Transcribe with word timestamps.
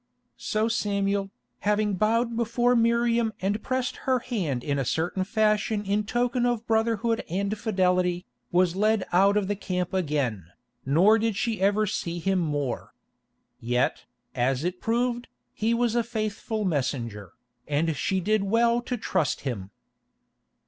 So 0.37 0.67
Samuel, 0.67 1.29
having 1.59 1.93
bowed 1.93 2.35
before 2.35 2.75
Miriam 2.75 3.33
and 3.39 3.61
pressed 3.61 3.97
her 3.97 4.17
hand 4.17 4.63
in 4.63 4.79
a 4.79 4.83
certain 4.83 5.23
fashion 5.23 5.85
in 5.85 6.05
token 6.05 6.43
of 6.43 6.65
brotherhood 6.65 7.23
and 7.29 7.55
fidelity, 7.55 8.25
was 8.51 8.75
led 8.75 9.05
out 9.13 9.37
of 9.37 9.47
the 9.47 9.55
camp 9.55 9.93
again, 9.93 10.53
nor 10.87 11.19
did 11.19 11.35
she 11.35 11.61
ever 11.61 11.85
see 11.85 12.17
him 12.17 12.39
more. 12.39 12.95
Yet, 13.59 14.05
as 14.33 14.63
it 14.63 14.81
proved, 14.81 15.27
he 15.53 15.71
was 15.71 15.93
a 15.93 16.01
faithful 16.01 16.65
messenger, 16.65 17.33
and 17.67 17.95
she 17.95 18.19
did 18.19 18.41
well 18.41 18.81
to 18.81 18.97
trust 18.97 19.41
him. 19.41 19.69